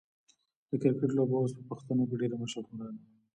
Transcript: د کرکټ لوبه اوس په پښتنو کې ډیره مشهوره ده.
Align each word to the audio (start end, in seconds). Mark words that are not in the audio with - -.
د 0.69 0.71
کرکټ 0.81 1.09
لوبه 1.17 1.35
اوس 1.37 1.51
په 1.57 1.63
پښتنو 1.69 2.03
کې 2.09 2.15
ډیره 2.21 2.35
مشهوره 2.41 2.75
ده. 2.95 3.01